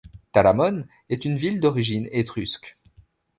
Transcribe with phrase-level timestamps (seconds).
[0.31, 2.75] Talamone est une ville d'origine étrusque.